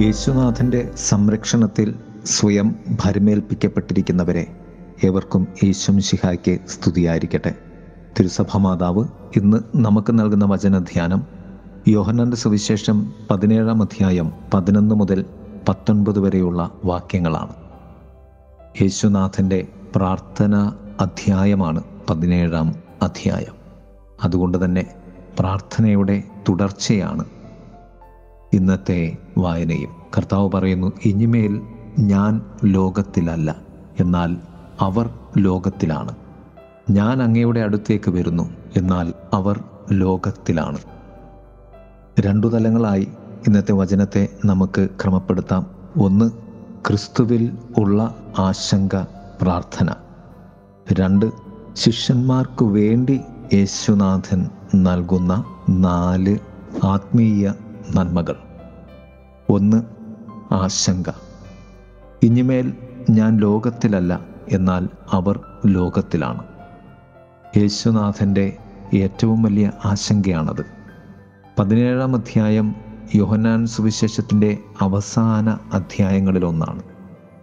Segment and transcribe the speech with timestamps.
[0.00, 1.94] യേശുനാഥന്റെ സംരക്ഷണത്തിൽ
[2.24, 4.46] സ്വയം ഭരമേൽപ്പിക്കപ്പെട്ടിരിക്കുന്നവരെ
[5.04, 7.54] ഏവർക്കും യേശുംശിഹായ്ക്ക് സ്തുതിയായിരിക്കട്ടെ.
[8.18, 9.04] തിരുസഭ മാതാവ്
[9.36, 11.26] ഇന്ന് നമുക്ക് നൽകുന്ന വചനധ്യാനം
[11.88, 15.24] യോഹന്നാന്റെ സുവിശേഷം പതിനേഴാം അധ്യായം പതിനൊന്ന് മുതൽ
[15.68, 17.54] പത്തൊൻപത് വരെയുള്ള വാക്യങ്ങളാണ്.
[18.82, 23.54] യേശുനാഥന്റെ പ്രാർത്ഥന അധ്യായമാണ് പതിനേഴാം അധ്യായം.
[24.24, 24.86] അതുകൊണ്ട് തന്നെ
[25.38, 27.24] പ്രാർത്ഥനയുടെ തുടർച്ചയാണ്
[28.52, 29.90] ഇന്നത്തെ വായനയും.
[30.16, 31.60] കർത്താവ് പറയുന്നു ഇനിമേൽ
[31.98, 33.56] ഞാൻ ലോകത്തിലല്ല
[34.00, 34.36] എന്നാൽ
[34.80, 36.14] അവർ ലോകത്തിലാണ്.
[36.90, 40.78] ഞാൻ അങ്ങയുടെ അടുത്തേക്ക് വരുന്നു എന്നാൽ അവർ ലോകത്തിലാണ്.
[42.20, 43.08] രണ്ടു തലങ്ങളായി
[43.46, 45.66] ഇന്നത്തെ വചനത്തെ നമുക്ക് ക്രമപ്പെടുത്താം.
[46.00, 46.30] ഒന്ന്
[46.86, 49.04] ക്രിസ്തുവിൽ ഉള്ള ആശങ്ക
[49.42, 49.94] പ്രാർത്ഥന.
[50.92, 51.26] രണ്ട്
[51.72, 53.20] ശിഷ്യന്മാർക്ക് വേണ്ടി
[53.54, 56.38] യേശുനാഥൻ നൽകുന്ന നാല്
[56.84, 57.52] ആത്മീയ
[57.94, 58.36] നന്മകൾ.
[59.50, 59.82] ഒന്ന്
[60.54, 61.10] ആശങ്ക.
[62.22, 62.72] ഇനിമേൽ
[63.10, 66.42] ഞാൻ ലോകത്തിലല്ല എന്നാൽ അവർ ലോകത്തിലാണ്.
[67.56, 68.56] യേശുനാഥന്റെ
[68.94, 70.64] ഏറ്റവും വലിയ ആശങ്കയാണത്.
[71.58, 72.74] പതിനേഴാം അധ്യായം
[73.14, 76.82] യോഹനാൻ സുവിശേഷത്തിന്റെ അവസാന അധ്യായങ്ങളിലൊന്നാണ്.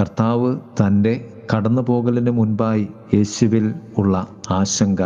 [0.00, 5.02] കർത്താവ് തന്റെ കടന്നുപോകലിന് മുൻപായി യേശുവിൽ ഉള്ള ആശങ്ക.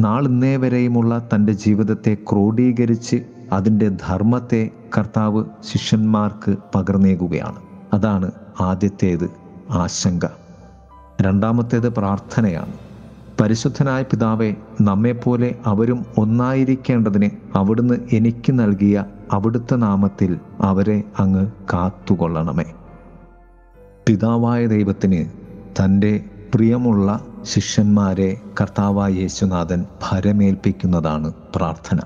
[0.00, 7.58] നാളിന്നേ വരെയുമുള്ള തന്റെ ജീവിതത്തെ ക്രോഡീകരിച്ച് അതിന്റെ ധർമ്മത്തെ കർത്താവ് ശിഷ്യന്മാർക്ക് പകർന്നേകുകയാണ്.
[7.92, 9.30] അതാണ് ആദ്യത്തേത്
[9.70, 10.26] ആശങ്ക.
[11.20, 12.72] രണ്ടാമത്തേത് പ്രാർത്ഥനയാണ്.
[13.40, 22.64] പരിശുദ്ധനായ പിതാവെ നമ്മെപ്പോലെ അവരും ഒന്നായിരിക്കേണ്ടതിന് അവിടുന്ന് എനിക്ക് നൽകിയ അവിടുത്തെ നാമത്തിൽ അവരെ അങ്ങ് കാത്തുകൊള്ളണമേ.
[24.06, 25.26] പിതാവായ ദൈവത്തിന്
[25.80, 31.98] തന്റെ പ്രിയമുള്ള ശിഷ്യന്മാരെ കർത്താവായ യേശുനാഥൻ ഭരമേൽപ്പിക്കുന്നതാണ് പ്രാർത്ഥന.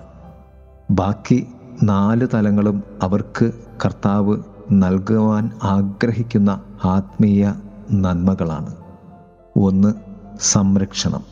[0.95, 1.47] ബാക്കി
[1.83, 3.53] നാല് തലങ്ങളും അവർക്ക്
[3.84, 4.37] കർത്താവ്
[4.72, 7.55] നൽകുവാൻ ആഗ്രഹിക്കുന്ന ആത്മീയ
[7.93, 8.77] നന്മകളാണ്.
[9.56, 9.94] ഒന്ന്
[10.41, 11.25] സംരക്ഷണം.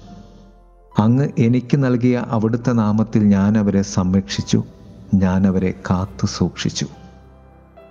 [0.98, 4.64] അങ്ങ് എനിക്ക് നൽകിയ അവിടുത്തെ നാമത്തിൽ ഞാൻ അവരെ സംരക്ഷിച്ചു
[5.14, 6.86] ഞാൻ അവരെ കാത്തു സൂക്ഷിച്ചു.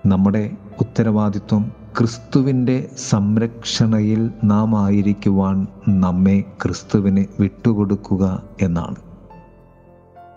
[0.06, 9.11] നമ്മുടെ ഉത്തരവാദിത്വം ക്രിസ്തുവിന്റെ സംരക്ഷണയിൽ നാം ആയിരിക്കുവാൻ നമ്മെ ക്രിസ്തുവിന് വിട്ടുകൊടുക്കുക എന്നാണ്.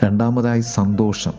[0.05, 1.33] രണ്ടാമതായി സന്തോഷം.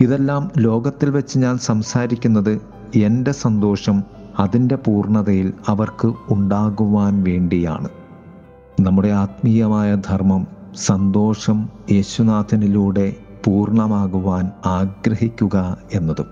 [0.00, 2.60] ഇതെല്ലാം ലോകത്തിൽ വെച്ച് ഞാൻ സംസാരിക്കുന്നത്
[2.96, 4.04] എന്റെ സന്തോഷം
[4.38, 7.88] അതിന്റെ പൂർണതയിൽ അവർക്ക് ഉണ്ടാകുവാൻ വേണ്ടിയാണ്.
[8.80, 10.46] നമ്മുടെ ആത്മീയമായ ധർമ്മം
[10.76, 16.26] സന്തോഷം യേശുനാഥനിലൂടെ പൂർണമാകുവാൻ ആഗ്രഹിക്കുക എന്നതും.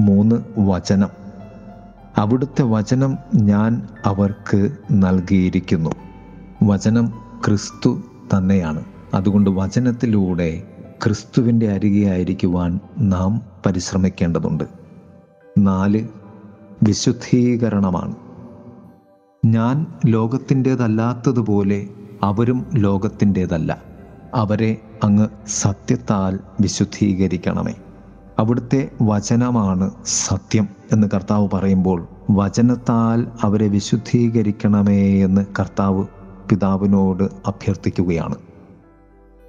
[0.00, 1.08] മൂന്ന് വചനം.
[2.16, 5.90] അവിടുത്തെ വചനം ഞാൻ അവർക്ക് നൽകിയിരിക്കുന്നു.
[6.62, 7.12] വചനം
[7.46, 8.00] ക്രിസ്തു
[8.36, 8.91] തന്നെയാണ്.
[9.14, 10.62] അതുകൊണ്ട് വചനത്തിലൂടെ
[11.04, 14.64] ക്രിസ്തുവിന്റെ അരികെ ആയിരിക്കുവാൻ നാം പരിശ്രമിക്കേണ്ടതുണ്ട്.
[15.58, 16.08] നാല്
[16.82, 18.14] വിശുദ്ധീകരണമാണ്.
[19.44, 21.88] ഞാൻ ലോകത്തിന്റേതല്ലാത്തതുപോലെ
[22.22, 23.82] അവരും ലോകത്തിന്റേതല്ല.
[24.34, 27.74] അവരെ അങ്ങ് സത്യത്താൽ വിശുദ്ധീകരിക്കണമേ.
[28.38, 36.04] അവിടുത്തെ വചനമാണ് സത്യം എന്ന് കർത്താവ് പറയുമ്പോൾ വചനത്താൽ അവരെ വിശുദ്ധീകരിക്കണമേ എന്ന് കർത്താവ്
[36.50, 38.34] പിതാവിനോട് അഭ്യർത്ഥിക്കുകയാണ്.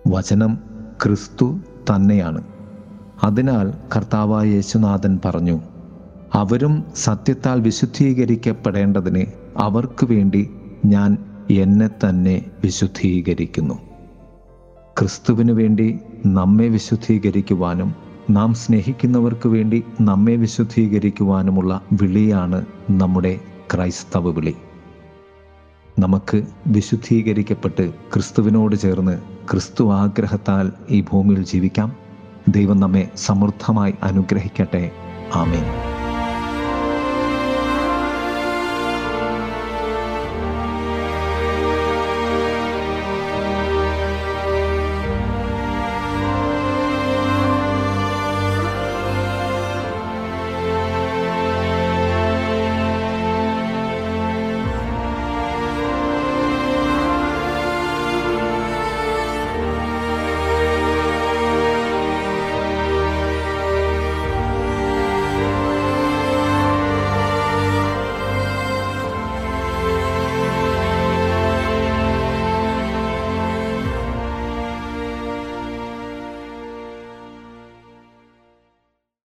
[0.07, 0.57] വചനം
[1.03, 1.59] ക്രിസ്തു
[1.89, 2.43] തന്നെയാണ്.
[3.23, 5.61] അതിനാൽ കർത്താവായ യേശുനാഥൻ പറഞ്ഞു
[6.33, 9.25] അവരും സത്യത്താൽ വിശുദ്ധീകരിക്കപ്പെടേണ്ടതിന്
[9.57, 10.49] അവർക്ക് വേണ്ടി
[10.85, 11.17] ഞാൻ
[11.51, 13.73] എന്നെ തന്നെ വിശുദ്ധീകരിക്കുന്നു.
[14.99, 17.95] ക്രിസ്തുവിന് വേണ്ടി നമ്മെ വിശുദ്ധീകരിക്കുവാനും
[18.29, 23.39] നാം സ്നേഹിക്കുന്നവർക്ക് വേണ്ടി നമ്മെ വിശുദ്ധീകരിക്കുവാനുമുള്ള വിളിയാണ് നമ്മുടെ
[23.73, 24.55] ക്രൈസ്തവ വിളി.
[25.99, 31.95] നമുക്ക് വിശുദ്ധീകരിക്കപ്പെട്ട് ക്രിസ്തുവിനോട് ചേർന്ന് ക്രിസ്തു ആഗ്രഹത്താൽ ഈ ഭൂമിയിൽ ജീവിക്കാം.
[32.47, 34.91] ദൈവം നമ്മെ സമൃദ്ധമായി അനുഗ്രഹിക്കട്ടെ.
[35.33, 35.92] ആമേൻ.